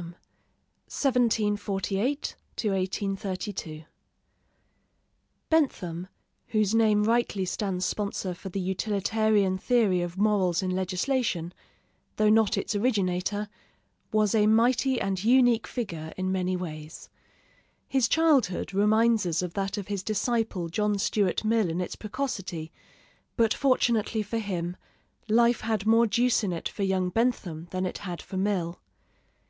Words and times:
No 0.00 0.12
Skål! 0.88 1.12
JEREMY 1.28 1.28
BENTHAM 1.28 1.50
(1748 1.60 2.36
1832) 3.20 3.84
Bentham, 5.50 6.08
whose 6.56 6.74
name 6.74 7.04
rightly 7.04 7.44
stands 7.44 7.84
sponsor 7.84 8.32
for 8.32 8.48
the 8.48 8.60
utilitarian 8.60 9.58
theory 9.58 10.00
of 10.00 10.16
morals 10.16 10.62
in 10.62 10.70
legislation, 10.70 11.52
though 12.16 12.30
not 12.30 12.56
its 12.56 12.74
originator, 12.74 13.50
was 14.10 14.34
a 14.34 14.46
mighty 14.46 14.98
and 14.98 15.22
unique 15.22 15.66
figure 15.66 16.14
in 16.16 16.32
many 16.32 16.56
ways. 16.56 17.10
His 17.86 18.08
childhood 18.08 18.72
reminds 18.72 19.26
us 19.26 19.42
of 19.42 19.52
that 19.52 19.76
of 19.76 19.88
his 19.88 20.02
disciple 20.02 20.70
John 20.70 20.96
Stuart 20.98 21.44
Mill 21.44 21.68
in 21.68 21.78
its 21.78 21.94
precocity; 21.96 22.72
but 23.36 23.52
fortunately 23.52 24.22
for 24.22 24.38
him, 24.38 24.78
life 25.28 25.60
had 25.60 25.84
more 25.84 26.06
juice 26.06 26.42
in 26.42 26.54
it 26.54 26.70
for 26.70 26.84
young 26.84 27.10
Bentham 27.10 27.68
than 27.70 27.84
it 27.84 27.98
had 27.98 28.22
for 28.22 28.38
Mill. 28.38 28.80